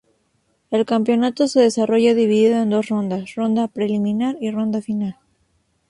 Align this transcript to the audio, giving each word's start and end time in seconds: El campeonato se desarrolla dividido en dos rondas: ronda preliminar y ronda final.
El 0.71 0.83
campeonato 0.87 1.47
se 1.47 1.59
desarrolla 1.61 2.15
dividido 2.15 2.59
en 2.59 2.71
dos 2.71 2.89
rondas: 2.89 3.35
ronda 3.35 3.67
preliminar 3.67 4.35
y 4.41 4.49
ronda 4.49 4.81
final. 4.81 5.19